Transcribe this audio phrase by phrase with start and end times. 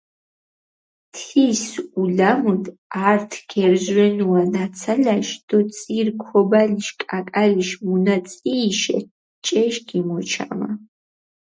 [1.17, 1.61] თის
[2.01, 2.71] ულამუდჷ
[3.11, 8.97] ართ გერზვენუა ნაცალაშ დო წირ ქობალიშ კაკალიშ მუნაწიიშე
[9.45, 10.69] ჭეშ გიმოჩამა.